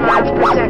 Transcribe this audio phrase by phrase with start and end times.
[0.00, 0.67] Rádio Projeto.